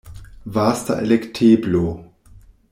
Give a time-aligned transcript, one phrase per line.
[0.53, 1.85] Vasta elekteblo.